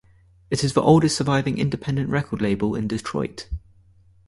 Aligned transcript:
It 0.49 0.63
is 0.63 0.73
the 0.73 0.81
oldest 0.81 1.15
surviving 1.15 1.59
independent 1.59 2.09
record 2.09 2.41
label 2.41 2.73
in 2.73 2.87
Detroit. 2.87 3.47